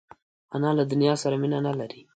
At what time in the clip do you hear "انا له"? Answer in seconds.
0.55-0.83